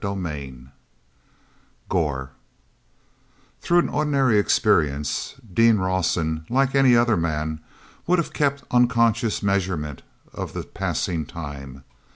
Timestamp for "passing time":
10.63-11.83